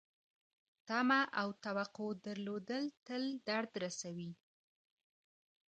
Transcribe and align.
تمه 0.87 1.21
او 1.41 1.47
توقع 1.65 2.09
درلودل 2.25 2.83
تل 3.05 3.23
درد 3.47 3.73
رسوي. 3.83 4.31